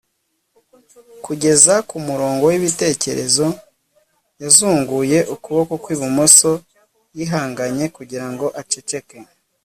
kugeza 1.25 1.73
ku 1.89 1.95
murongo 2.07 2.43
w'ibitekerezo. 2.51 3.45
yazunguye 4.41 5.17
ukuboko 5.33 5.73
kw'ibumoso 5.83 6.51
yihanganye 7.17 7.85
kugira 7.97 8.25
ngo 8.31 8.47
aceceke 8.61 9.17